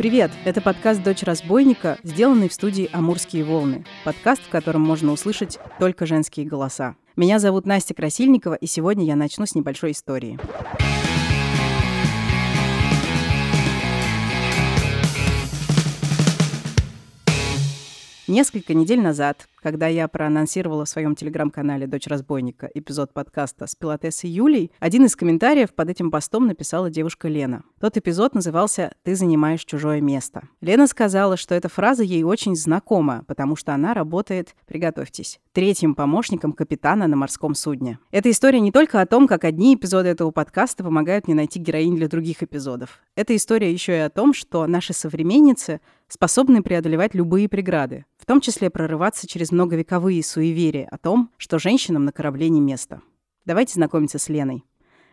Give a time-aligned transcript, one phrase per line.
[0.00, 0.30] Привет!
[0.46, 3.84] Это подкаст «Дочь разбойника», сделанный в студии «Амурские волны».
[4.02, 6.96] Подкаст, в котором можно услышать только женские голоса.
[7.16, 10.38] Меня зовут Настя Красильникова, и сегодня я начну с небольшой истории.
[18.26, 24.30] Несколько недель назад, когда я проанонсировала в своем телеграм-канале «Дочь разбойника» эпизод подкаста с пилотессой
[24.30, 27.62] Юлей, один из комментариев под этим постом написала девушка Лена.
[27.80, 30.48] Тот эпизод назывался «Ты занимаешь чужое место».
[30.60, 36.52] Лена сказала, что эта фраза ей очень знакома, потому что она работает, приготовьтесь, третьим помощником
[36.52, 37.98] капитана на морском судне.
[38.10, 41.96] Эта история не только о том, как одни эпизоды этого подкаста помогают мне найти героинь
[41.96, 43.00] для других эпизодов.
[43.14, 48.40] Эта история еще и о том, что наши современницы способны преодолевать любые преграды, в том
[48.40, 53.00] числе прорываться через многовековые суеверия о том, что женщинам на корабле не место.
[53.46, 54.64] Давайте знакомиться с Леной.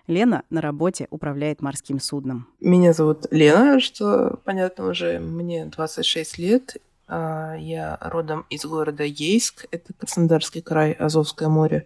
[0.08, 2.48] Лена на работе управляет морским судном.
[2.60, 6.78] Меня зовут Лена, что понятно уже, мне 26 лет.
[7.10, 11.86] А, я родом из города Ейск, это Краснодарский край, Азовское море.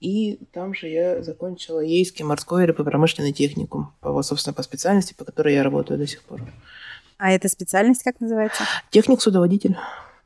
[0.00, 5.54] И там же я закончила Ейский морской рыбопромышленный техникум, по, собственно, по специальности, по которой
[5.54, 6.40] я работаю до сих пор.
[7.20, 8.64] А эта специальность как называется?
[8.90, 9.76] Техник-судоводитель.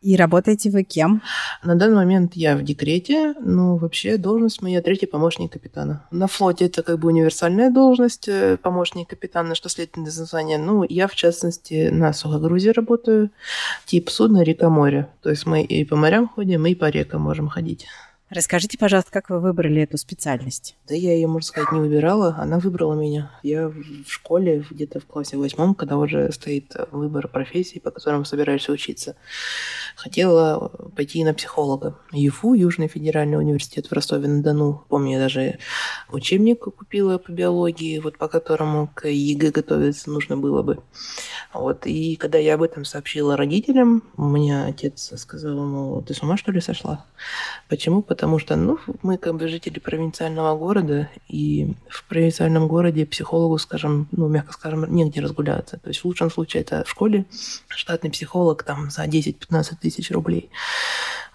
[0.01, 1.23] И работаете вы кем?
[1.65, 6.07] На данный момент я в декрете, но вообще должность моя третий помощник капитана.
[6.13, 10.59] На флоте это как бы универсальная должность, э, помощник капитана, что следует из названия.
[10.59, 13.31] Ну, я, в частности, на сухогрузе работаю,
[13.87, 15.09] тип судна река-море.
[15.23, 17.87] То есть мы и по морям ходим, и по рекам можем ходить.
[18.31, 20.77] Расскажите, пожалуйста, как вы выбрали эту специальность?
[20.89, 23.31] Да я ее, можно сказать, не выбирала, она выбрала меня.
[23.43, 28.73] Я в школе, где-то в классе восьмом, когда уже стоит выбор профессии, по которым собираешься
[28.73, 29.17] учиться,
[29.95, 31.99] хотела пойти на психолога.
[32.13, 34.87] ЮФУ, Южный федеральный университет в Ростове-на-Дону.
[34.89, 35.59] Помню, я даже
[36.11, 40.83] учебник купила по биологии, вот по которому к ЕГЭ готовиться нужно было бы.
[41.53, 41.87] Вот.
[41.87, 46.39] И когда я об этом сообщила родителям, у меня отец сказал, ему, ты с ума
[46.39, 47.05] что ли сошла?
[47.69, 48.03] Почему?
[48.15, 54.07] Потому что, ну, мы как бы жители провинциального города, и в провинциальном городе психологу, скажем,
[54.13, 55.79] ну, мягко скажем, негде разгуляться.
[55.79, 57.25] То есть в лучшем случае это в школе
[57.67, 60.49] штатный психолог там за 10-15 тысяч рублей.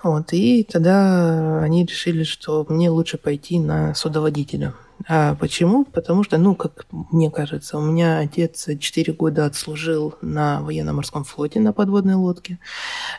[0.04, 4.74] Вот, и тогда они решили, что мне лучше пойти на судоводителя.
[5.08, 5.86] А почему?
[5.86, 11.60] Потому что, ну, как мне кажется, у меня отец 4 года отслужил на военно-морском флоте
[11.60, 12.60] на подводной лодке,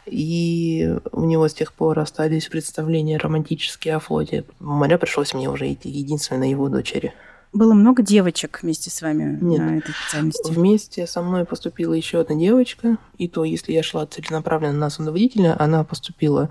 [0.07, 4.45] и у него с тех пор остались представления романтические о флоте.
[4.59, 7.15] Моря пришлось мне уже идти единственной его дочери.
[7.53, 9.59] Было много девочек вместе с вами Нет.
[9.61, 10.53] на этой специальности?
[10.53, 15.57] Вместе со мной поступила еще одна девочка, и то, если я шла целенаправленно на судоводителя,
[15.61, 16.51] она поступила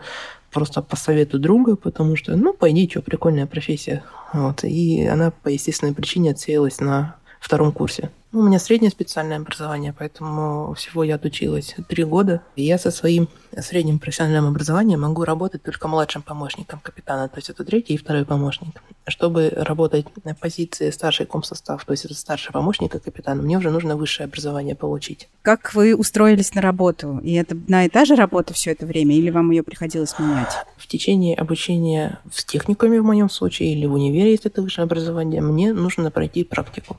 [0.51, 4.03] просто по совету друга, потому что, ну, пойди, что, прикольная профессия.
[4.33, 4.63] Вот.
[4.65, 8.11] И она по естественной причине отсеялась на втором курсе.
[8.31, 12.43] Ну, у меня среднее специальное образование, поэтому всего я отучилась три года.
[12.55, 17.49] И я со своим средним профессиональным образованием могу работать только младшим помощником капитана, то есть
[17.49, 18.83] это третий и второй помощник.
[19.07, 23.95] Чтобы работать на позиции старший комсостав, то есть это старший помощник капитана, мне уже нужно
[23.95, 25.27] высшее образование получить.
[25.41, 27.19] Как вы устроились на работу?
[27.23, 30.53] И это на и та же работа все это время, или вам ее приходилось менять?
[30.77, 35.41] В течение обучения в техникуме в моем случае или в универе, если это высшее образование,
[35.41, 36.97] мне нужно пройти практику.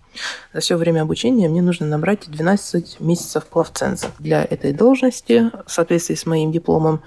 [0.53, 5.71] За все время обучения обучения мне нужно набрать 12 месяцев плавценза для этой должности в
[5.71, 7.03] соответствии с моим дипломом.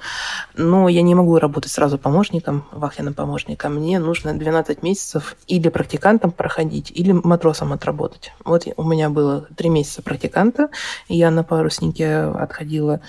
[0.56, 3.76] Но я не могу работать сразу помощником, вахтенным помощником.
[3.76, 8.34] Мне нужно 12 месяцев или практикантом проходить, или матросом отработать.
[8.46, 10.70] Вот у меня было 3 месяца практиканта,
[11.10, 13.02] я на паруснике отходила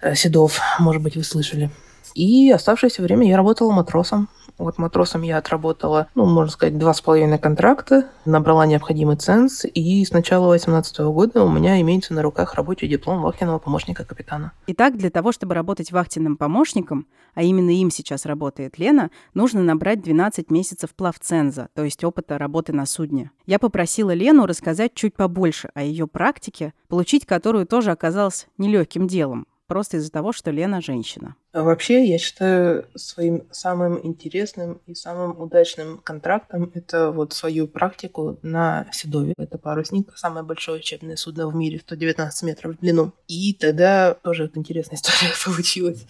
[0.00, 1.70] э, седов, может быть, вы слышали.
[2.14, 4.28] И оставшееся время я работала матросом.
[4.58, 10.04] Вот матросом я отработала, ну, можно сказать, два с половиной контракта, набрала необходимый ценз, и
[10.04, 14.52] с начала 2018 года у меня имеется на руках рабочий диплом вахтенного помощника капитана.
[14.66, 20.02] Итак, для того, чтобы работать вахтенным помощником, а именно им сейчас работает Лена, нужно набрать
[20.02, 23.30] 12 месяцев плавценза, то есть опыта работы на судне.
[23.46, 29.46] Я попросила Лену рассказать чуть побольше о ее практике, получить которую тоже оказалось нелегким делом
[29.72, 31.34] просто из-за того, что Лена женщина.
[31.54, 38.38] А вообще, я считаю своим самым интересным и самым удачным контрактом это вот свою практику
[38.42, 39.32] на Седове.
[39.38, 43.12] Это парусник, самое большое учебное судно в мире, 119 метров в длину.
[43.28, 46.04] И тогда тоже интересная история получилась.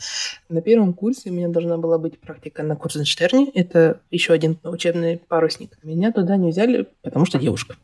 [0.49, 3.49] На первом курсе у меня должна была быть практика на Курзенштерне.
[3.55, 5.79] Это еще один учебный парусник.
[5.85, 7.77] Меня туда не взяли, потому что девушка.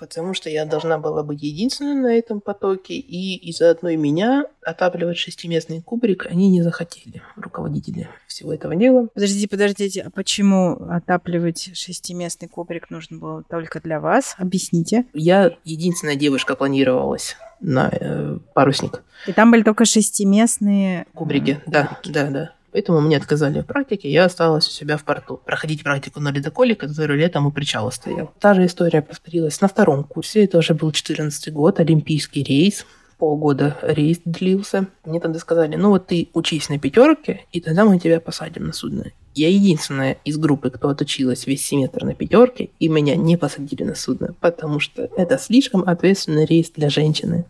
[0.00, 5.18] Потому что я должна была быть единственной на этом потоке, и из-за одной меня отапливать
[5.18, 9.08] шестиместный кубрик они не захотели, руководители всего этого дела.
[9.12, 14.34] Подождите, подождите, а почему отапливать шестиместный кубрик нужно было только для вас?
[14.38, 15.04] Объясните.
[15.12, 19.02] Я единственная девушка планировалась на э, парусник.
[19.26, 21.60] И там были только шестиместные кубрики.
[21.66, 22.52] Э, да, да, да.
[22.72, 25.40] Поэтому мне отказали в практике, я осталась у себя в порту.
[25.44, 28.32] Проходить практику на ледоколе, который летом у причала стоял.
[28.38, 30.44] Та же история повторилась на втором курсе.
[30.44, 32.86] Это уже был 14 год, олимпийский рейс.
[33.18, 34.86] Полгода рейс длился.
[35.04, 38.72] Мне тогда сказали, ну вот ты учись на пятерке, и тогда мы тебя посадим на
[38.72, 39.04] судно.
[39.34, 43.94] Я единственная из группы, кто отучилась весь семестр на пятерке, и меня не посадили на
[43.94, 47.44] судно, потому что это слишком ответственный рейс для женщины.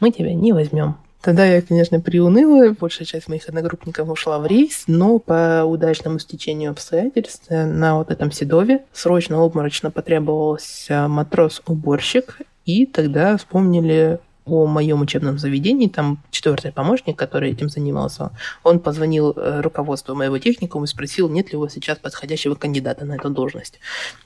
[0.00, 0.96] Мы тебя не возьмем.
[1.22, 6.72] Тогда я, конечно, приуныла, большая часть моих одногруппников ушла в рейс, но по удачному стечению
[6.72, 14.18] обстоятельств на вот этом Седове срочно обморочно потребовался матрос-уборщик, и тогда вспомнили
[14.52, 18.30] о моем учебном заведении, там четвертый помощник, который этим занимался,
[18.62, 23.06] он позвонил э, руководству моего техникума и спросил, нет ли у вас сейчас подходящего кандидата
[23.06, 23.80] на эту должность.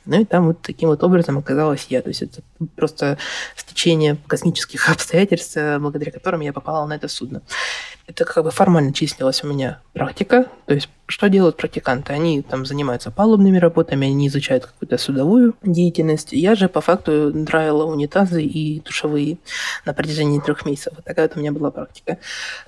[0.05, 2.03] Ну и там вот таким вот образом оказалась я.
[2.03, 2.43] То есть это
[2.75, 3.19] просто
[3.55, 7.43] стечение космических обстоятельств, э, благодаря которым я попала на это судно
[8.07, 10.47] это как бы формально числилась у меня практика.
[10.67, 12.13] То есть, что делают практиканты?
[12.13, 16.33] Они там занимаются палубными работами, они изучают какую-то судовую деятельность.
[16.33, 19.39] Я же по факту драила унитазы и душевые
[19.85, 20.95] на протяжении трех месяцев.
[21.05, 22.19] Такая вот у меня была практика.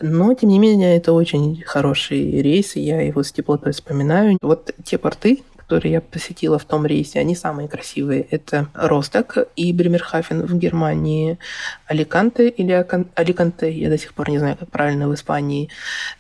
[0.00, 4.38] Но, тем не менее, это очень хороший рейс, и я его с теплотой вспоминаю.
[4.42, 8.22] Вот те порты, которые я посетила в том рейсе, они самые красивые.
[8.30, 11.38] Это Росток и Бремерхафен в Германии,
[11.86, 12.72] Аликанте или
[13.14, 15.68] Аликанте, я до сих пор не знаю, как правильно в Испании,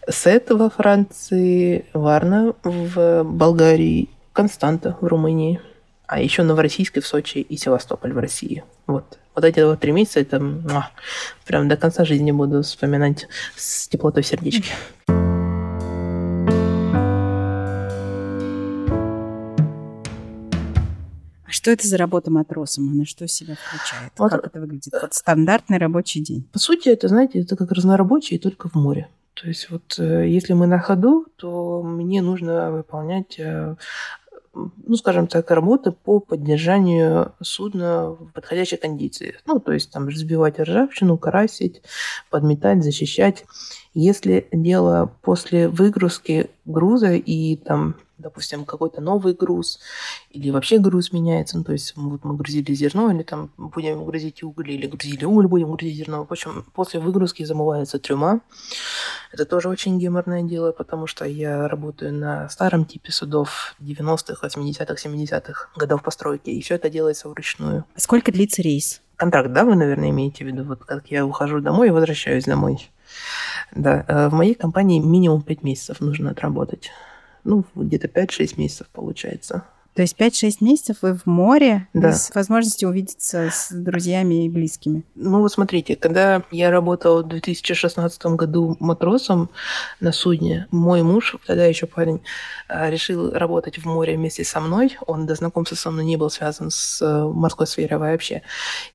[0.06, 5.62] Сет во Франции, Варна в Болгарии, Константа в Румынии,
[6.06, 8.64] а еще Новороссийск в Сочи и Севастополь в России.
[8.86, 9.18] Вот.
[9.34, 10.90] Вот эти вот три месяца, это муа,
[11.46, 14.26] прям до конца жизни буду вспоминать с теплотой в
[21.68, 22.90] что это за работа матросом?
[22.90, 24.12] Она что себя включает?
[24.16, 24.30] Вот.
[24.30, 24.90] Как это выглядит?
[24.90, 26.48] Вот стандартный рабочий день.
[26.50, 29.08] По сути, это, знаете, это как разнорабочий, только в море.
[29.34, 33.76] То есть вот э, если мы на ходу, то мне нужно выполнять э,
[34.54, 39.36] ну, скажем так, работы по поддержанию судна в подходящей кондиции.
[39.46, 41.82] Ну, то есть там разбивать ржавчину, красить,
[42.30, 43.44] подметать, защищать.
[43.92, 49.80] Если дело после выгрузки груза и там допустим, какой-то новый груз,
[50.30, 54.42] или вообще груз меняется, ну, то есть вот мы грузили зерно, или там будем грузить
[54.42, 56.24] уголь, или грузили уголь, будем грузить зерно.
[56.24, 58.40] В общем, после выгрузки замывается трюма.
[59.32, 64.94] Это тоже очень геморное дело, потому что я работаю на старом типе судов 90-х, 80-х,
[64.94, 67.84] 70-х годов постройки, и все это делается вручную.
[67.96, 69.02] Сколько длится рейс?
[69.16, 72.88] Контракт, да, вы, наверное, имеете в виду, вот как я ухожу домой и возвращаюсь домой.
[73.74, 76.90] Да, э, в моей компании минимум 5 месяцев нужно отработать
[77.48, 79.64] ну, где-то 5-6 месяцев получается.
[79.98, 82.10] То есть 5-6 месяцев вы в море да.
[82.10, 85.02] без возможности увидеться с друзьями и близкими.
[85.16, 89.50] Ну вот смотрите, когда я работала в 2016 году матросом
[89.98, 92.20] на судне, мой муж, тогда еще парень,
[92.68, 94.96] а, решил работать в море вместе со мной.
[95.04, 98.42] Он до знакомства со мной не был связан с э, морской сферой вообще.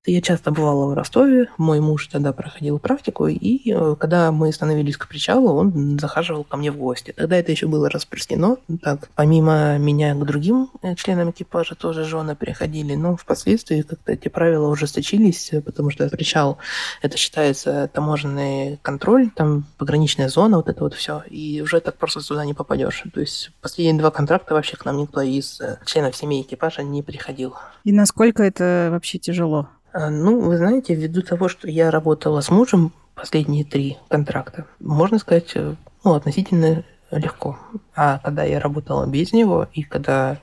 [0.06, 4.96] Я часто бывала в Ростове, мой муж тогда проходил практику, и э, когда мы становились
[4.96, 7.12] к причалу, он захаживал ко мне в гости.
[7.12, 8.56] Тогда это еще было распространено.
[8.82, 14.28] Так, помимо меня к другим э, членам экипажа тоже жены приходили, но впоследствии как-то эти
[14.28, 16.58] правила ужесточились, потому что причал
[17.02, 22.22] это считается таможенный контроль, там пограничная зона, вот это вот все, и уже так просто
[22.22, 23.04] туда не попадешь.
[23.14, 27.02] То есть последние два контракта вообще к нам никто из э, членов семьи экипажа не
[27.02, 27.56] приходил.
[27.84, 29.68] И насколько это вообще тяжело?
[29.92, 35.20] А, ну, вы знаете, ввиду того, что я работала с мужем последние три контракта, можно
[35.20, 37.58] сказать, э, ну, относительно легко.
[37.96, 40.38] А когда я работала без него, и когда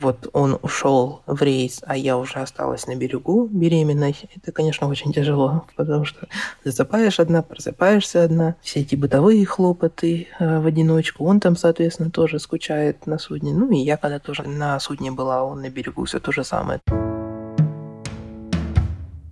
[0.00, 5.12] вот он ушел в рейс, а я уже осталась на берегу беременной, это, конечно, очень
[5.12, 6.26] тяжело, потому что
[6.64, 12.38] засыпаешь одна, просыпаешься одна, все эти бытовые хлопоты э, в одиночку, он там, соответственно, тоже
[12.38, 13.52] скучает на судне.
[13.52, 16.80] Ну и я, когда тоже на судне была, он на берегу, все то же самое.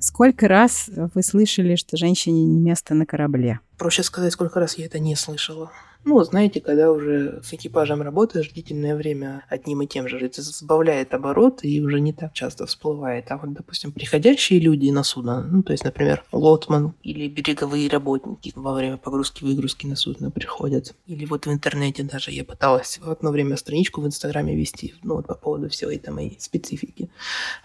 [0.01, 3.61] Сколько раз вы слышали, что женщине не место на корабле?
[3.79, 5.73] Проще сказать, сколько раз я это не слышала.
[6.05, 11.13] Ну, знаете, когда уже с экипажем работаешь длительное время одним и тем же, это сбавляет
[11.13, 13.31] оборот и уже не так часто всплывает.
[13.31, 18.53] А вот, допустим, приходящие люди на судно, ну, то есть, например, лотман или береговые работники
[18.55, 20.95] во время погрузки-выгрузки на судно приходят.
[21.07, 25.17] Или вот в интернете даже я пыталась в одно время страничку в Инстаграме вести, ну,
[25.17, 27.11] вот по поводу всей этой моей специфики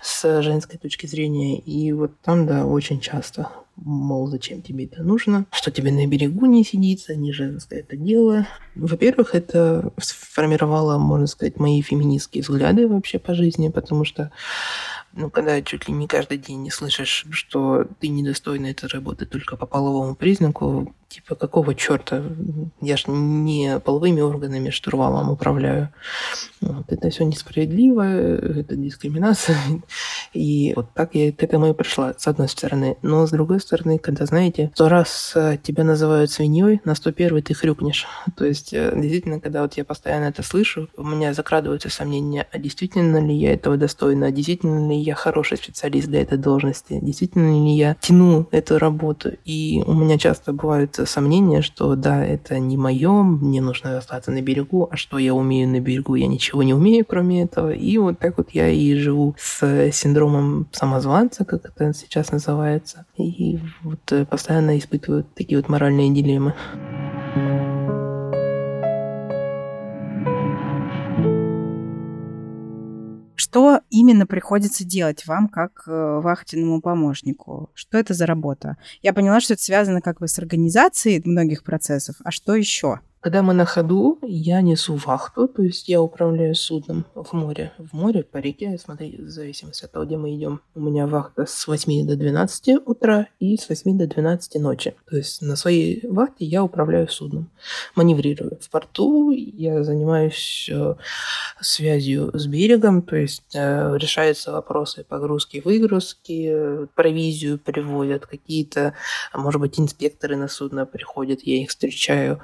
[0.01, 1.59] с женской точки зрения.
[1.59, 6.45] И вот там, да, очень часто мол, зачем тебе это нужно, что тебе на берегу
[6.45, 8.47] не сидится, не женское это дело.
[8.75, 14.31] Во-первых, это сформировало, можно сказать, мои феминистские взгляды вообще по жизни, потому что
[15.15, 19.55] ну, когда чуть ли не каждый день не слышишь, что ты недостойна этой работы только
[19.55, 22.23] по половому признаку, типа, какого черта?
[22.81, 25.89] Я ж не половыми органами штурвалом управляю.
[26.61, 29.57] Вот, это все несправедливо, это дискриминация.
[30.33, 32.97] И вот так я к этому и пришла, с одной стороны.
[33.03, 37.43] Но с другой стороны, когда, знаете, сто раз э, тебя называют свиньей, на сто первый
[37.43, 38.07] ты хрюкнешь.
[38.35, 42.57] То есть, э, действительно, когда вот я постоянно это слышу, у меня закрадываются сомнения, а
[42.57, 47.51] действительно ли я этого достойна, а действительно ли я хороший специалист для этой должности, действительно
[47.51, 49.31] ли я тяну эту работу.
[49.45, 54.41] И у меня часто бывают сомнения, что да, это не мое, мне нужно остаться на
[54.41, 57.71] берегу, а что я умею на берегу, я ничего не умею, кроме этого.
[57.71, 63.05] И вот так вот я и живу с синдромом самозванца, как это сейчас называется.
[63.17, 66.53] И вот э, постоянно испытываю такие вот моральные дилеммы.
[73.35, 77.69] Что именно приходится делать вам как э, вахтенному помощнику?
[77.73, 78.77] Что это за работа?
[79.01, 82.99] Я поняла, что это связано как бы с организацией многих процессов, а что еще?
[83.23, 87.71] Когда мы на ходу, я несу вахту, то есть я управляю судном в море.
[87.77, 90.59] В море, по реке, смотри, в зависимости от того, где мы идем.
[90.75, 94.95] У меня вахта с 8 до 12 утра и с 8 до 12 ночи.
[95.09, 97.49] То есть на своей вахте я управляю судном,
[97.95, 98.59] маневрирую.
[98.59, 100.95] В порту я занимаюсь э,
[101.61, 108.95] связью с берегом, то есть э, решаются вопросы погрузки, выгрузки, провизию привозят, какие-то,
[109.33, 112.41] может быть, инспекторы на судно приходят, я их встречаю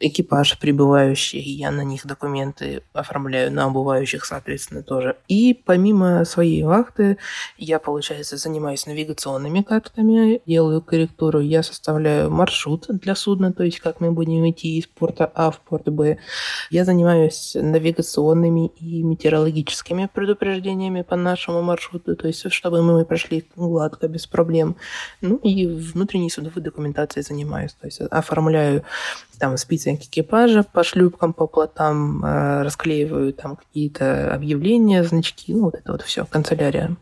[0.00, 5.16] экипаж прибывающий, я на них документы оформляю, на обувающих, соответственно, тоже.
[5.28, 7.18] И помимо своей вахты,
[7.58, 14.00] я, получается, занимаюсь навигационными картами, делаю корректуру, я составляю маршрут для судна, то есть как
[14.00, 16.18] мы будем идти из порта А в порт Б.
[16.70, 24.08] Я занимаюсь навигационными и метеорологическими предупреждениями по нашему маршруту, то есть чтобы мы прошли гладко,
[24.08, 24.76] без проблем.
[25.20, 28.84] Ну и внутренней судовой документацией занимаюсь, то есть оформляю
[29.38, 29.56] там
[29.96, 35.92] список экипажа по шлюпкам, по плотам, э, расклеиваю там какие-то объявления, значки, ну вот это
[35.92, 36.96] вот все, канцелярия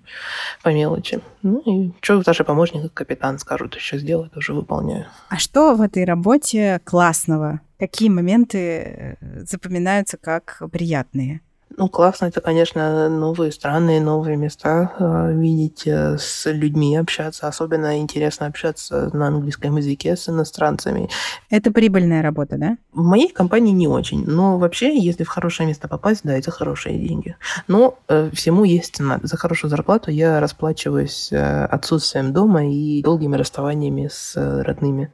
[0.62, 1.20] по мелочи.
[1.42, 5.06] Ну и что даже помощник капитан скажут еще сделать, тоже выполняю.
[5.28, 7.60] А что в этой работе классного?
[7.78, 11.40] Какие моменты э, запоминаются как приятные?
[11.78, 17.46] Ну, классно, это, конечно, новые страны, новые места э, видеть, э, с людьми общаться.
[17.46, 21.08] Особенно интересно общаться на английском языке с иностранцами.
[21.50, 22.78] Это прибыльная работа, да?
[22.92, 24.24] В моей компании не очень.
[24.26, 27.36] Но вообще, если в хорошее место попасть, да, это хорошие деньги.
[27.68, 29.20] Но э, всему есть цена.
[29.22, 35.12] За хорошую зарплату я расплачиваюсь э, отсутствием дома и долгими расставаниями с э, родными.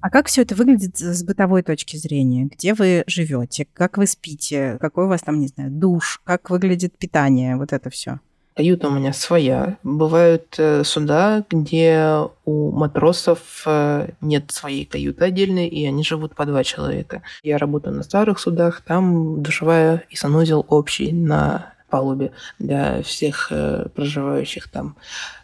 [0.00, 2.44] А как все это выглядит с бытовой точки зрения?
[2.44, 3.66] Где вы живете?
[3.72, 4.78] Как вы спите?
[4.80, 6.20] Какой у вас там, не знаю, душ?
[6.24, 7.56] Как выглядит питание?
[7.56, 8.20] Вот это все.
[8.54, 9.76] Каюта у меня своя.
[9.82, 16.44] Бывают э, суда, где у матросов э, нет своей каюты отдельной, и они живут по
[16.44, 17.22] два человека.
[17.44, 23.86] Я работаю на старых судах, там душевая и санузел общий на палубе для всех э,
[23.94, 24.96] проживающих там.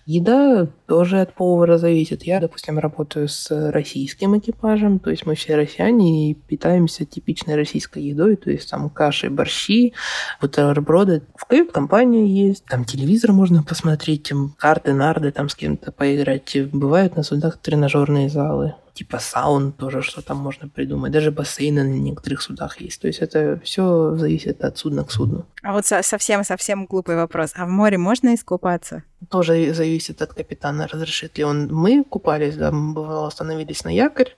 [0.06, 2.24] Еда тоже от повара зависит.
[2.24, 8.02] Я, допустим, работаю с российским экипажем, то есть мы все россияне и питаемся типичной российской
[8.02, 9.94] едой, то есть там каши, борщи,
[10.40, 11.22] бутерброды.
[11.36, 16.56] В кают-компании есть, там телевизор можно посмотреть, карты, нарды, там с кем-то поиграть.
[16.72, 21.12] Бывают на судах тренажерные залы типа саун тоже, что там можно придумать.
[21.12, 23.00] Даже бассейны на некоторых судах есть.
[23.00, 25.46] То есть это все зависит от судна к судну.
[25.62, 27.52] А вот совсем-совсем глупый вопрос.
[27.56, 29.02] А в море можно искупаться?
[29.30, 31.72] Тоже зависит от капитана, разрешит ли он.
[31.72, 34.36] Мы купались, да, бывало, остановились на якорь.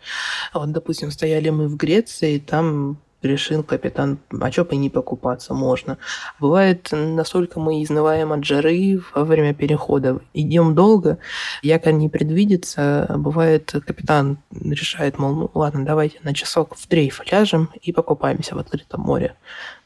[0.55, 5.99] Вот, допустим, стояли мы в Греции, там решил капитан, а что бы не покупаться, можно.
[6.41, 11.19] Бывает, настолько мы изнываем от жары во время перехода, идем долго,
[11.63, 17.71] якорь не предвидится, бывает, капитан решает, мол, ну ладно, давайте на часок в дрейф ляжем
[17.81, 19.37] и покупаемся в открытом море.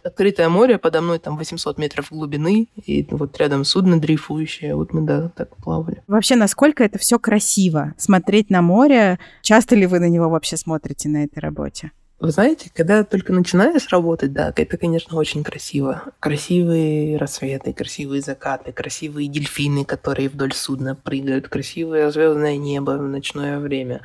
[0.03, 5.03] Открытое море, подо мной там 800 метров глубины, и вот рядом судно дрейфующее, вот мы,
[5.03, 6.03] да, так плавали.
[6.07, 7.95] Вообще, насколько это все красиво?
[7.99, 11.93] Смотреть на море, часто ли вы на него вообще смотрите на этой работе?
[12.21, 16.03] Вы знаете, когда только начинаешь работать, да, это, конечно, очень красиво.
[16.21, 23.59] Красивые рассветы, красивые закаты, красивые дельфины, которые вдоль судна прыгают, красивое звездное небо в ночное
[23.59, 24.03] время.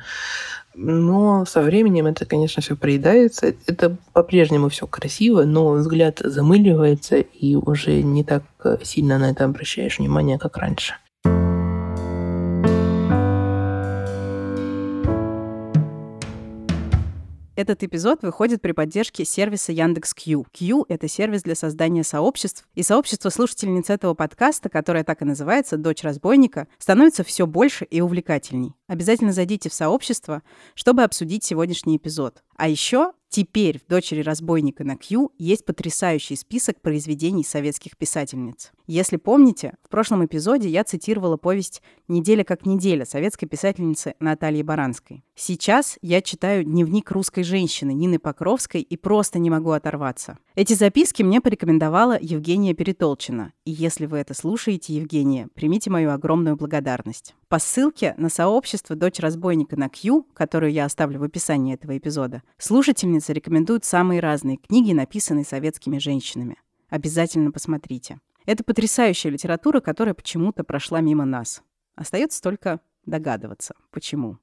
[0.74, 3.54] Но со временем это, конечно, все проедается.
[3.66, 8.44] Это по-прежнему все красиво, но взгляд замыливается, и уже не так
[8.82, 10.94] сильно на это обращаешь внимание, как раньше.
[17.56, 20.46] Этот эпизод выходит при поддержке сервиса Яндекс.Кью.
[20.52, 25.78] Q— это сервис для создания сообществ, и сообщество слушательниц этого подкаста, которое так и называется
[25.78, 28.74] «Дочь разбойника», становится все больше и увлекательней.
[28.88, 30.42] Обязательно зайдите в сообщество,
[30.74, 32.42] чтобы обсудить сегодняшний эпизод.
[32.56, 38.72] А еще Теперь в «Дочери разбойника» на Q есть потрясающий список произведений советских писательниц.
[38.86, 45.24] Если помните, в прошлом эпизоде я цитировала повесть «Неделя как неделя» советской писательницы Натальи Баранской.
[45.34, 50.38] Сейчас я читаю дневник русской женщины Нины Покровской и просто не могу оторваться.
[50.54, 53.52] Эти записки мне порекомендовала Евгения Перетолчина.
[53.64, 57.34] И если вы это слушаете, Евгения, примите мою огромную благодарность.
[57.48, 62.42] По ссылке на сообщество «Дочь разбойника» на Q, которую я оставлю в описании этого эпизода,
[62.58, 66.56] слушательницы рекомендуют самые разные книги, написанные советскими женщинами.
[66.88, 68.18] Обязательно посмотрите.
[68.46, 71.62] Это потрясающая литература, которая почему-то прошла мимо нас.
[71.94, 74.38] Остается только догадываться, почему.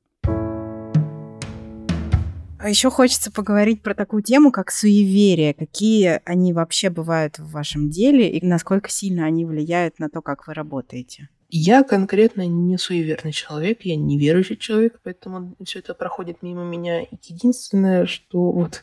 [2.64, 5.54] А еще хочется поговорить про такую тему, как суеверия.
[5.54, 10.48] Какие они вообще бывают в вашем деле и насколько сильно они влияют на то, как
[10.48, 11.28] вы работаете?
[11.56, 17.02] Я конкретно не суеверный человек, я не верующий человек, поэтому все это проходит мимо меня.
[17.22, 18.82] Единственное, что вот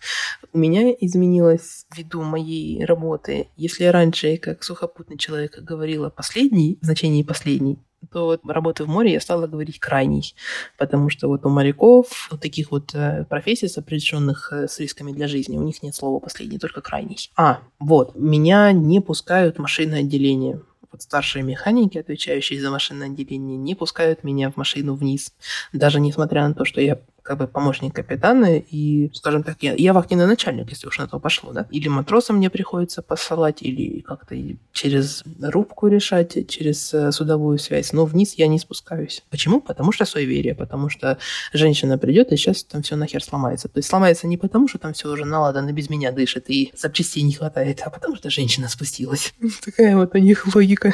[0.52, 6.84] у меня изменилось ввиду моей работы, если я раньше, как сухопутный человек, говорила последний, в
[6.84, 7.80] значении последний,
[8.12, 10.36] то вот работы в море я стала говорить крайний,
[10.78, 15.26] потому что вот у моряков, у таких вот э, профессий, сопряженных э, с рисками для
[15.26, 17.30] жизни, у них нет слова последний, только крайний.
[17.36, 20.60] А, вот, меня не пускают в машинное отделение
[20.92, 25.32] вот старшие механики, отвечающие за машинное отделение, не пускают меня в машину вниз.
[25.72, 29.92] Даже несмотря на то, что я как бы помощник капитана и, скажем так, я, я
[29.92, 31.68] вахтенный начальник, если уж на то пошло, да.
[31.70, 34.34] Или матросам мне приходится посылать, или как-то
[34.72, 39.22] через рубку решать, через э, судовую связь, но вниз я не спускаюсь.
[39.30, 39.60] Почему?
[39.60, 41.18] Потому что суеверие, потому что
[41.52, 43.68] женщина придет, и сейчас там все нахер сломается.
[43.68, 47.22] То есть сломается не потому, что там все уже наладано, без меня дышит, и запчастей
[47.22, 49.34] не хватает, а потому что женщина спустилась.
[49.64, 50.92] Такая вот у них логика.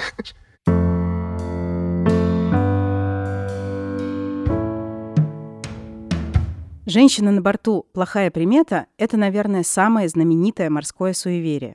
[6.89, 11.75] Женщина на борту «Плохая примета»— это, наверное, самое знаменитое морское суеверие.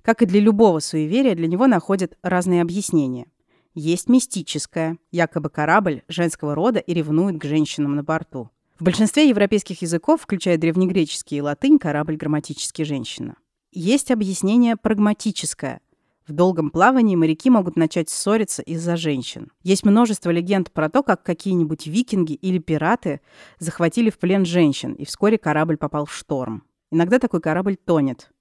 [0.00, 3.26] Как и для любого суеверия, для него находят разные объяснения.
[3.74, 8.48] Есть мистическое, якобы корабль женского рода и ревнует к женщинам на борту.
[8.78, 13.36] В большинстве европейских языков, включая древнегреческий и латынь, корабль грамматически женщина.
[13.72, 15.82] Есть объяснение прагматическое,
[16.26, 19.52] в долгом плавании моряки могут начать ссориться из-за женщин.
[19.62, 23.20] Есть множество легенд про то, как какие-нибудь викинги или пираты
[23.58, 26.64] захватили в плен женщин, и вскоре корабль попал в шторм.
[26.90, 28.32] Иногда такой корабль тонет,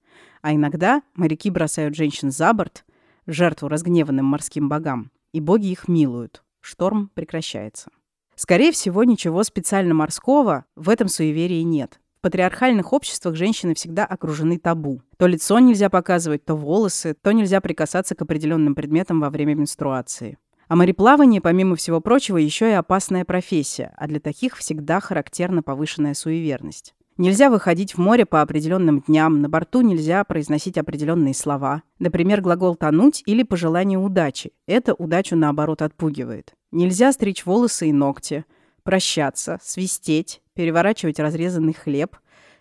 [0.42, 2.86] а иногда моряки бросают женщин за борт,
[3.28, 6.44] жертву разгневанным морским богам, и боги их милуют.
[6.62, 7.92] Шторм прекращается.
[8.36, 15.00] Скорее всего, ничего специально морского в этом суеверии нет патриархальных обществах женщины всегда окружены табу.
[15.18, 20.40] То лицо нельзя показывать, то волосы, то нельзя прикасаться к определенным предметам во время менструации.
[20.68, 26.16] А мореплавание, помимо всего прочего, еще и опасная профессия, а для таких всегда характерна повышенная
[26.16, 26.96] суеверность.
[27.18, 31.84] Нельзя выходить в море по определенным дням, на борту нельзя произносить определенные слова.
[32.00, 34.52] Например, глагол «тонуть» или «пожелание удачи».
[34.66, 36.56] Это удачу, наоборот, отпугивает.
[36.72, 38.46] Нельзя стричь волосы и ногти,
[38.86, 42.16] прощаться, свистеть, переворачивать разрезанный хлеб,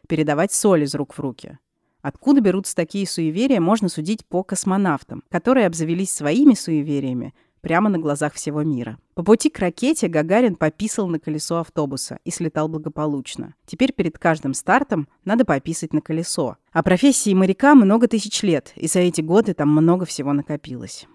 [0.08, 1.58] передавать соль из рук в руки.
[2.02, 8.34] Откуда берутся такие суеверия, можно судить по космонавтам, которые обзавелись своими суевериями прямо на глазах
[8.34, 8.98] всего мира.
[9.14, 13.54] По пути к ракете Гагарин пописал на колесо автобуса и слетал благополучно.
[13.64, 16.56] Теперь перед каждым стартом надо пописать на колесо.
[16.72, 21.06] А профессии моряка много тысяч лет, и за эти годы там много всего накопилось.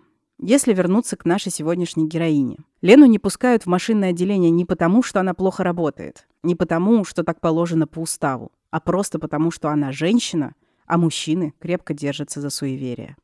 [0.42, 2.60] Если вернуться к нашей сегодняшней героине.
[2.82, 6.30] Лену не пускают в машинное отделение не потому, что она плохо работает.
[6.44, 10.54] Не потому, что так положено по уставу, а просто потому, что она женщина,
[10.88, 13.18] а мужчины крепко держатся за суеверие.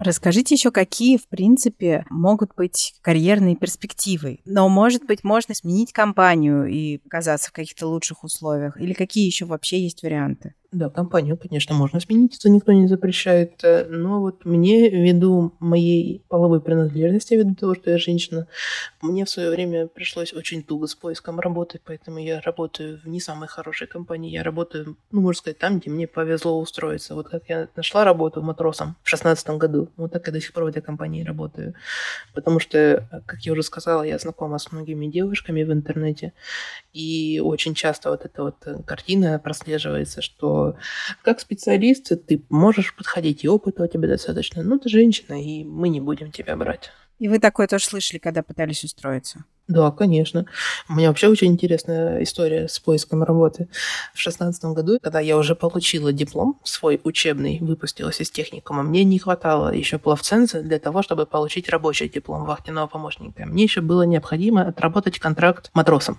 [0.00, 4.40] Расскажите еще, какие, в принципе, могут быть карьерные перспективы.
[4.44, 8.80] Но, может быть, можно сменить компанию и оказаться в каких-то лучших условиях?
[8.80, 10.54] Или какие еще вообще есть варианты?
[10.72, 13.64] Да, компанию, конечно, можно сменить, это никто не запрещает.
[13.64, 18.46] Э, но вот мне, ввиду моей половой принадлежности, ввиду того, что я женщина,
[19.02, 23.20] мне в свое время пришлось очень туго с поиском работы, поэтому я работаю в не
[23.20, 24.30] самой хорошей компании.
[24.30, 27.16] Я работаю, ну, можно сказать, там, где мне повезло устроиться.
[27.16, 30.64] Вот как я нашла работу матросом в шестнадцатом году, вот так я до сих пор
[30.64, 31.74] в этой компании работаю.
[32.32, 36.32] Потому что, как я уже сказала, я знакома с многими девушками в интернете,
[36.92, 38.56] и очень часто вот эта вот
[38.86, 40.59] картина прослеживается, что
[41.22, 44.62] как специалист ты можешь подходить, и опыта у тебя достаточно.
[44.62, 46.90] Ну, ты женщина, и мы не будем тебя брать.
[47.20, 49.44] И вы такое тоже слышали, когда пытались устроиться?
[49.70, 50.46] Да, конечно.
[50.88, 53.68] У меня вообще очень интересная история с поиском работы.
[54.12, 59.20] В шестнадцатом году, когда я уже получила диплом свой учебный, выпустилась из техникума, мне не
[59.20, 63.46] хватало еще плавценза для того, чтобы получить рабочий диплом вахтенного помощника.
[63.46, 66.18] Мне еще было необходимо отработать контракт матросом.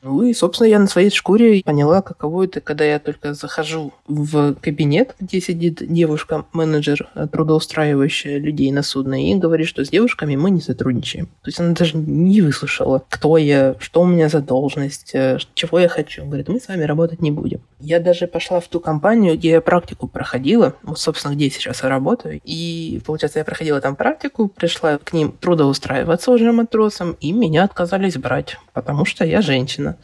[0.00, 4.54] Ну и, собственно, я на своей шкуре поняла, каково это, когда я только захожу в
[4.54, 10.60] кабинет, где сидит девушка-менеджер, трудоустраивающая людей на судно, и говорит, что с девушками мы не
[10.60, 11.26] сотрудничаем.
[11.26, 15.78] То есть она даже не выслушала, кто я, что у меня за должность, э, чего
[15.78, 16.24] я хочу.
[16.24, 17.60] Говорит, мы с вами работать не будем.
[17.80, 21.82] Я даже пошла в ту компанию, где я практику проходила, вот, собственно, где я сейчас
[21.82, 22.40] я работаю.
[22.44, 28.16] И, получается, я проходила там практику, пришла к ним трудоустраиваться уже матросом, и меня отказались
[28.16, 29.96] брать, потому что я женщина.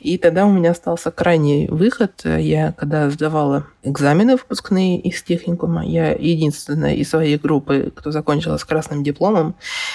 [0.00, 2.22] И тогда у меня остался крайний выход.
[2.24, 8.64] Я, когда сдавала экзамены выпускные из техникума, я единственная из своей группы, кто закончила с
[8.64, 9.54] красным дипломом,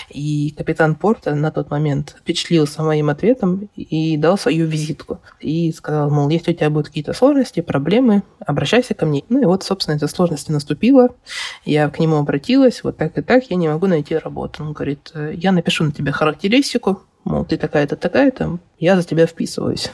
[0.09, 5.19] и капитан порта на тот момент впечатлился моим ответом и дал свою визитку.
[5.39, 9.23] И сказал, мол, если у тебя будут какие-то сложности, проблемы, обращайся ко мне.
[9.29, 11.09] Ну и вот, собственно, эта сложность наступила.
[11.65, 14.63] Я к нему обратилась, вот так и так, я не могу найти работу.
[14.63, 19.91] Он говорит, я напишу на тебя характеристику, мол, ты такая-то, такая-то, я за тебя вписываюсь.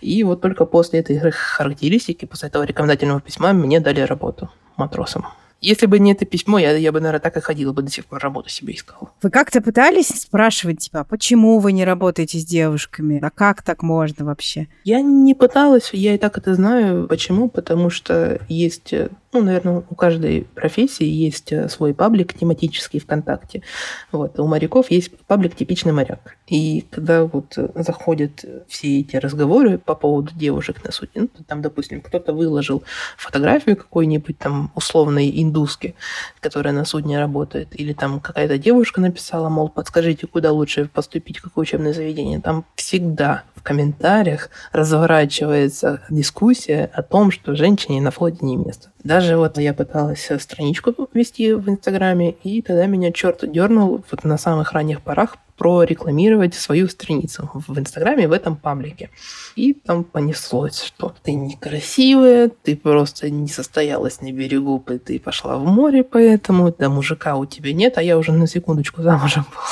[0.00, 5.26] И вот только после этой характеристики, после этого рекомендательного письма, мне дали работу матросом.
[5.60, 8.06] Если бы не это письмо, я, я бы, наверное, так и ходила бы до сих
[8.06, 9.12] пор работу себе искала.
[9.22, 13.20] Вы как-то пытались спрашивать, типа, а почему вы не работаете с девушками?
[13.22, 14.66] А как так можно вообще?
[14.82, 17.06] Я не пыталась, я и так это знаю.
[17.06, 17.48] Почему?
[17.48, 18.92] Потому что есть
[19.32, 23.62] ну, наверное, у каждой профессии есть э, свой паблик тематический ВКонтакте.
[24.10, 24.38] Вот.
[24.38, 26.36] У моряков есть паблик «Типичный моряк».
[26.48, 32.02] И когда вот заходят все эти разговоры по поводу девушек на судне, ну, там, допустим,
[32.02, 32.82] кто-то выложил
[33.16, 35.94] фотографию какой-нибудь там условной индуски,
[36.40, 41.62] которая на судне работает, или там какая-то девушка написала, мол, подскажите, куда лучше поступить, какое
[41.62, 42.38] учебное заведение.
[42.40, 48.91] Там всегда в комментариях разворачивается дискуссия о том, что женщине на флоте не место.
[49.04, 54.38] Даже вот я пыталась страничку вести в Инстаграме, и тогда меня черт дернул вот на
[54.38, 59.10] самых ранних порах прорекламировать свою страницу в Инстаграме в этом паблике.
[59.54, 65.64] И там понеслось, что ты некрасивая, ты просто не состоялась на берегу, ты пошла в
[65.64, 69.62] море, поэтому да мужика у тебя нет, а я уже на секундочку замужем была.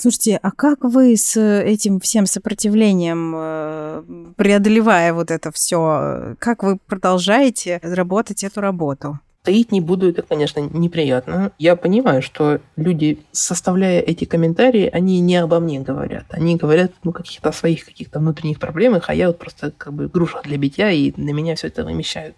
[0.00, 4.02] Слушайте, а как вы с этим всем сопротивлением, э,
[4.34, 9.20] преодолевая вот это все, как вы продолжаете работать эту работу?
[9.42, 11.52] Таить не буду, это, конечно, неприятно.
[11.58, 16.26] Я понимаю, что люди, составляя эти комментарии, они не обо мне говорят.
[16.28, 20.42] Они говорят ну, каких-то своих каких-то внутренних проблемах, а я вот просто как бы груша
[20.44, 22.36] для битья, и на меня все это вымещают.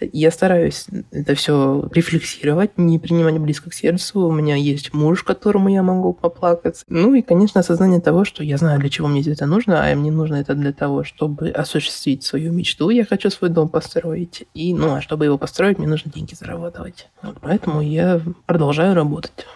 [0.00, 4.26] Я стараюсь это все рефлексировать, не принимать близко к сердцу.
[4.26, 6.84] У меня есть муж, которому я могу поплакаться.
[6.88, 10.10] Ну и, конечно, осознание того, что я знаю, для чего мне это нужно, а мне
[10.10, 12.90] нужно это для того, чтобы осуществить свою мечту.
[12.90, 14.48] Я хочу свой дом построить.
[14.54, 17.08] И, ну, а чтобы его построить, мне нужно деньги деньги зарабатывать.
[17.22, 19.46] Вот поэтому я продолжаю работать.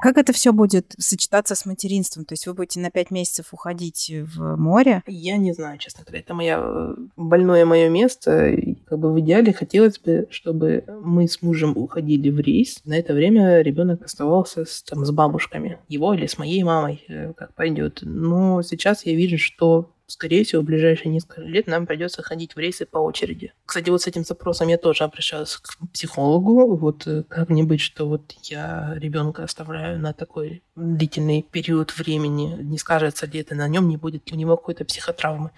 [0.00, 2.24] Как это все будет сочетаться с материнством?
[2.24, 5.02] То есть вы будете на пять месяцев уходить в море?
[5.06, 6.20] Я не знаю, честно говоря.
[6.20, 8.48] Это мое э, больное мое место.
[8.50, 12.80] И как бы в идеале хотелось бы, чтобы мы с мужем уходили в рейс.
[12.84, 15.78] На это время ребенок оставался с, там, с бабушками.
[15.88, 18.00] Его или с моей мамой, э, как пойдет.
[18.02, 22.58] Но сейчас я вижу, что скорее всего, в ближайшие несколько лет нам придется ходить в
[22.58, 23.52] рейсы по очереди.
[23.64, 26.76] Кстати, вот с этим запросом я тоже обращалась к психологу.
[26.76, 32.56] Вот э, как мне быть, что вот я ребенка оставляю на такой длительный период времени,
[32.62, 35.50] не скажется ли это на нем, не будет ли у него какой-то психотравмы.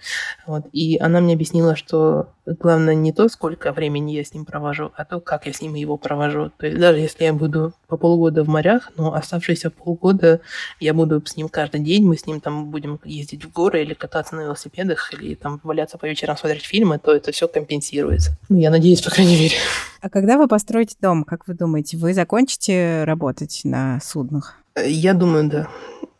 [0.45, 0.65] Вот.
[0.71, 5.05] И она мне объяснила, что главное не то, сколько времени я с ним провожу, а
[5.05, 6.51] то, как я с ним его провожу.
[6.57, 10.41] То есть даже если я буду по полгода в морях, но оставшиеся полгода
[10.79, 13.93] я буду с ним каждый день, мы с ним там будем ездить в горы или
[13.93, 18.37] кататься на велосипедах, или там валяться по вечерам смотреть фильмы, то это все компенсируется.
[18.49, 19.55] Ну, я надеюсь, по крайней мере.
[20.01, 24.55] А когда вы построите дом, как вы думаете, вы закончите работать на суднах?
[24.85, 25.67] Я думаю, да.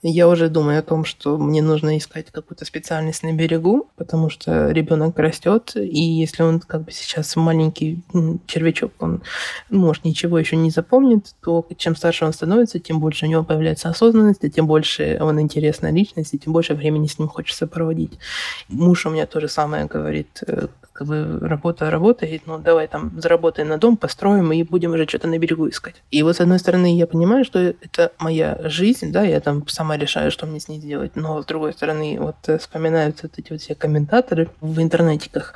[0.06, 4.70] Я уже думаю о том, что мне нужно искать какую-то специальность на берегу, потому что
[4.70, 8.04] ребенок растет, и если он как бы сейчас маленький
[8.46, 9.24] червячок, он,
[9.70, 13.88] может, ничего еще не запомнит, то чем старше он становится, тем больше у него появляется
[13.88, 18.20] осознанность, и тем больше он интересная личность, и тем больше времени с ним хочется проводить.
[18.68, 20.68] Муж у меня то же самое говорит, э,
[21.04, 25.28] как бы работа работает, ну давай там заработаем на дом, построим и будем уже что-то
[25.28, 25.96] на берегу искать.
[26.12, 29.98] И вот с одной стороны я понимаю, что это моя жизнь, да, я там сама
[29.98, 33.52] решаю, что мне с ней делать, но с другой стороны вот э, вспоминаются вот эти
[33.52, 35.54] вот все комментаторы в интернетиках,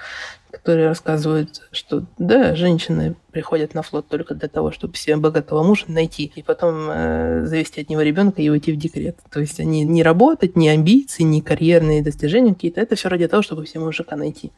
[0.57, 5.85] которые рассказывают, что да, женщины приходят на флот только для того, чтобы себе богатого мужа
[5.87, 9.19] найти и потом э, завести от него ребенка и уйти в декрет.
[9.29, 13.43] То есть они не работать, ни амбиции, ни карьерные достижения какие-то, это все ради того,
[13.43, 14.51] чтобы себе мужика найти.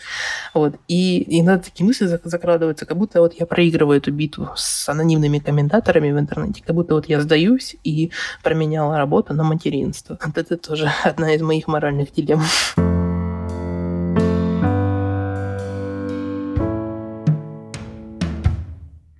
[0.54, 0.76] Вот.
[0.88, 6.12] И иногда такие мысли закрадываются, как будто вот я проигрываю эту битву с анонимными комментаторами
[6.12, 8.12] в интернете, как будто вот я сдаюсь и
[8.44, 10.18] променяла работу на материнство.
[10.24, 12.42] Вот это тоже одна из моих моральных дилемм.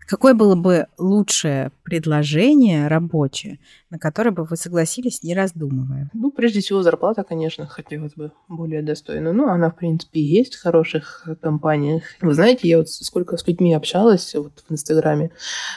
[0.10, 3.60] Какое было бы лучшее предложение рабочее,
[3.92, 6.10] на которое бы вы согласились, не раздумывая?
[6.16, 9.36] Ну, прежде всего, зарплата, конечно, хотелось бы более достойную.
[9.36, 12.02] Ну, она, в принципе, есть в хороших компаниях.
[12.22, 15.30] Вы знаете, я вот сколько с людьми общалась вот в Инстаграме,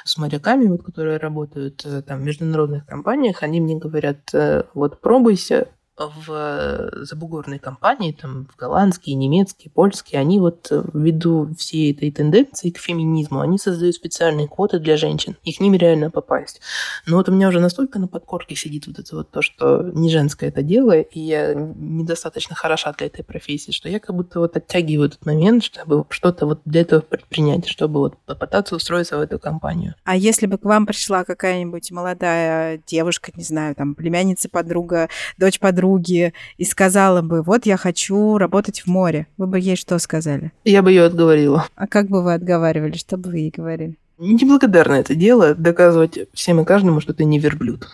[0.06, 5.02] с моряками, вот, которые работают э, там в международных компаниях, они мне говорят, э, вот
[5.02, 5.68] пробуйся,
[6.08, 12.70] в забугорной компании, там, в голландские, немецкие, польские, они вот э, ввиду всей этой тенденции
[12.70, 16.60] к феминизму, они создают специальные квоты для женщин, и к ним реально попасть.
[17.06, 20.10] Но вот у меня уже настолько на подкорке сидит вот это вот то, что не
[20.10, 24.56] женское это дело, и я недостаточно хороша для этой профессии, что я как будто вот
[24.56, 29.38] оттягиваю этот момент, чтобы что-то вот для этого предпринять, чтобы вот попытаться устроиться в эту
[29.38, 29.94] компанию.
[30.04, 35.58] А если бы к вам пришла какая-нибудь молодая девушка, не знаю, там, племянница, подруга, дочь
[35.58, 39.98] подруга, подруги и сказала бы, вот я хочу работать в море, вы бы ей что
[39.98, 40.52] сказали?
[40.64, 41.66] Я бы ее отговорила.
[41.74, 42.96] А как бы вы отговаривали?
[42.96, 43.96] Что бы вы ей говорили?
[44.18, 47.88] Неблагодарно это дело, доказывать всем и каждому, что ты не верблюд.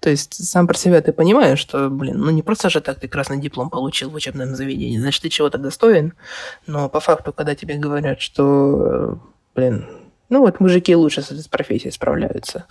[0.00, 3.08] То есть сам про себя ты понимаешь, что, блин, ну не просто же так ты
[3.08, 6.12] красный диплом получил в учебном заведении, значит, ты чего-то достоин.
[6.66, 9.18] Но по факту, когда тебе говорят, что,
[9.54, 9.86] блин,
[10.28, 12.64] ну вот мужики лучше с этой профессией справляются,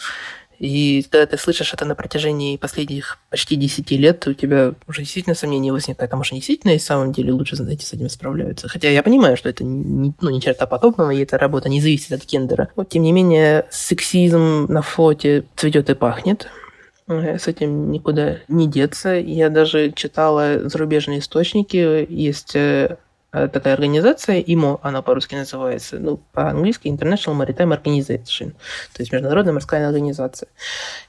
[0.64, 5.36] и когда ты слышишь это на протяжении последних почти 10 лет, у тебя уже действительно
[5.36, 8.70] сомнения возникает, а может, действительно и в самом деле лучше знаете, с этим справляются.
[8.70, 12.14] Хотя я понимаю, что это не, ну, не черта подобного, и эта работа не зависит
[12.14, 12.70] от гендера.
[12.78, 16.48] Но, тем не менее, сексизм на флоте цветет и пахнет.
[17.10, 19.16] С этим никуда не деться.
[19.16, 22.08] Я даже читала зарубежные источники.
[22.10, 22.96] Есть Э,
[23.34, 28.52] такая организация, ИМО, она по-русски называется, ну, по-английски International Maritime Organization,
[28.94, 30.48] то есть Международная морская организация.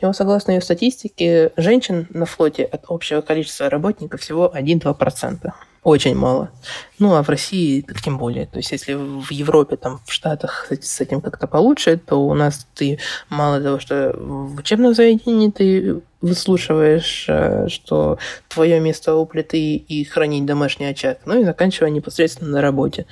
[0.01, 5.53] И вот, согласно ее статистике, женщин на флоте от общего количества работников всего 1-2%
[5.85, 6.51] очень мало.
[6.99, 8.47] Ну, а в России так тем более.
[8.47, 12.67] То есть, если в Европе, там, в Штатах с этим как-то получше, то у нас
[12.75, 19.77] ты мало того, что в учебном заведении ты выслушиваешь, э, что твое место у плиты
[19.77, 23.07] и хранить домашний очаг, ну и заканчивая непосредственно на работе,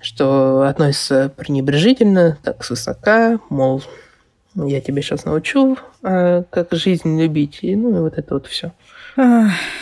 [0.00, 3.82] что относится пренебрежительно, так свысока, мол,
[4.54, 8.72] я тебе сейчас научу, э, как жизнь любить, и ну и вот это вот все.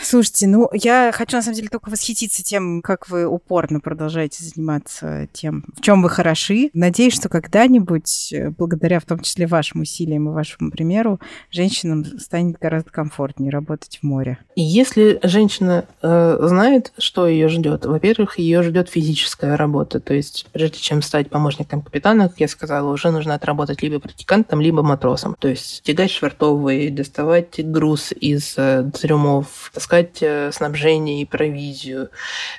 [0.01, 5.27] Слушайте, ну, я хочу, на самом деле, только восхититься тем, как вы упорно продолжаете заниматься
[5.31, 6.69] тем, в чем вы хороши.
[6.73, 12.59] Надеюсь, что когда-нибудь, э, благодаря в том числе вашим усилиям и вашему примеру, женщинам станет
[12.59, 14.37] гораздо комфортнее работать в море.
[14.55, 19.99] Если женщина э, знает, что ее ждет, во-первых, ее ждет физическая работа.
[19.99, 24.59] То есть, прежде чем стать помощником капитана, как я сказала, уже нужно отработать либо практикантом,
[24.59, 25.35] либо матросом.
[25.39, 32.09] То есть, тягать швартовые, доставать груз из э, трюма домов, таскать э, снабжение и провизию.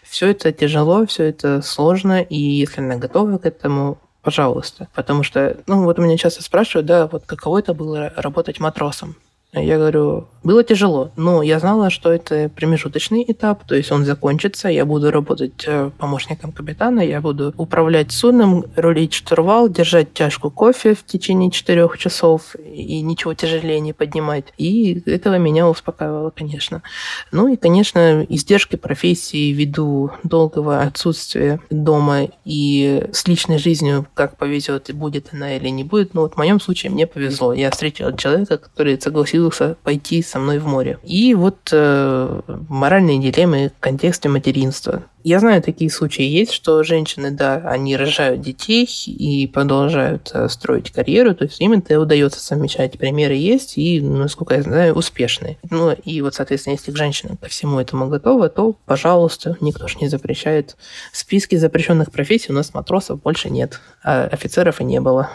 [0.05, 4.88] Все это тяжело, все это сложно, и если она готова к этому, пожалуйста.
[4.94, 9.16] Потому что, ну, вот меня часто спрашивают, да, вот каково это было работать матросом.
[9.54, 14.68] Я говорю, было тяжело, но я знала, что это промежуточный этап, то есть он закончится,
[14.68, 20.94] я буду работать э, помощником капитана, я буду управлять судном, рулить штурвал, держать чашку кофе
[20.94, 24.46] в течение четырех часов и ничего тяжелее не поднимать.
[24.56, 26.82] И этого меня успокаивало, конечно.
[27.30, 34.90] Ну и, конечно, издержки профессии ввиду долгого отсутствия дома и с личной жизнью, как повезет,
[34.94, 36.14] будет она или не будет.
[36.14, 37.52] Но вот в моем случае мне повезло.
[37.52, 40.98] Я встретила человека, который согласился согласился пойти со мной в море.
[41.02, 45.05] И вот э, моральные дилеммы в контексте материнства.
[45.24, 50.90] Я знаю, такие случаи есть, что женщины, да, они рожают детей и продолжают э, строить
[50.90, 52.98] карьеру, то есть им это удается совмещать.
[52.98, 55.59] Примеры есть и, насколько я знаю, успешные.
[55.70, 60.09] Ну и вот, соответственно, если женщина ко всему этому готова, то, пожалуйста, никто же не
[60.09, 60.76] запрещает.
[61.12, 65.31] В списке запрещенных профессий у нас матросов больше нет, а офицеров и не было.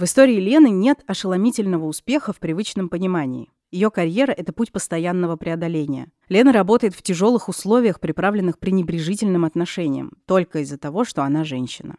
[0.00, 3.50] В истории Лены нет ошеломительного успеха в привычном понимании.
[3.70, 6.10] Ее карьера– это путь постоянного преодоления.
[6.30, 11.96] Лена работает в тяжелых условиях, приправленных пренебрежительным отношением, только из-за того, что она женщина.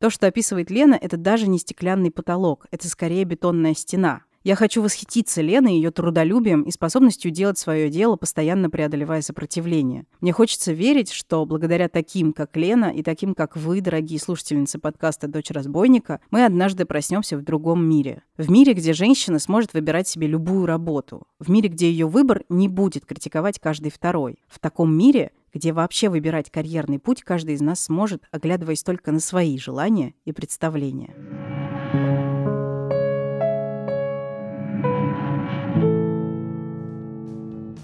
[0.00, 4.80] То, что описывает Лена, это даже не стеклянный потолок, это скорее бетонная стена, я хочу
[4.82, 10.06] восхититься Леной, ее трудолюбием и способностью делать свое дело, постоянно преодолевая сопротивление.
[10.20, 15.28] Мне хочется верить, что благодаря таким, как Лена, и таким, как вы, дорогие слушательницы подкаста
[15.28, 18.22] «Дочь разбойника», мы однажды проснемся в другом мире.
[18.38, 21.26] В мире, где женщина сможет выбирать себе любую работу.
[21.38, 24.38] В мире, где ее выбор не будет критиковать каждый второй.
[24.48, 29.20] В таком мире, где вообще выбирать карьерный путь каждый из нас сможет, оглядываясь только на
[29.20, 31.14] свои желания и представления.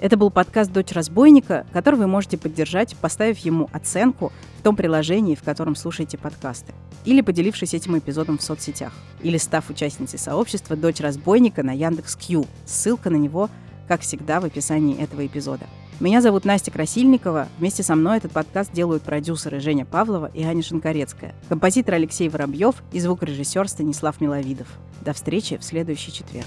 [0.06, 5.34] Это был подкаст «Дочь разбойника», который вы можете поддержать, поставив ему оценку в том приложении,
[5.34, 8.92] в котором слушаете подкасты, или поделившись этим эпизодом в соцсетях,
[9.22, 12.46] или став участницей сообщества «Дочь разбойника» на Яндекс.Кью.
[12.66, 13.50] Ссылка на него,
[13.88, 15.66] как всегда, в описании этого эпизода.
[15.98, 17.48] Меня зовут Настя Красильникова.
[17.58, 22.76] Вместе со мной этот подкаст делают продюсеры Женя Павлова и Аня Шинкарецкая, композитор Алексей Воробьев
[22.92, 24.68] и звукорежиссер Станислав Миловидов.
[25.00, 26.46] До встречи в следующий четверг.